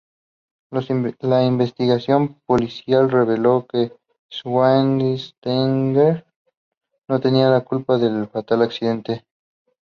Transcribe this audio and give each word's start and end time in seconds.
La 1.21 1.43
investigación 1.45 2.41
policial 2.47 3.11
reveló 3.11 3.67
que 3.71 3.95
Schweinsteiger 4.31 6.25
no 7.07 7.19
tenía 7.19 7.49
la 7.49 7.61
culpa 7.61 7.99
del 7.99 8.25
fatal 8.27 8.63
accidente. 8.63 9.27